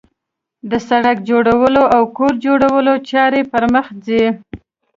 [0.69, 4.25] د سړک جوړولو او کور جوړولو چارې پرمخ ځي